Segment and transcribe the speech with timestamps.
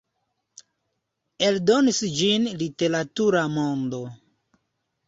[1.49, 4.03] Eldonis ĝin Literatura Mondo.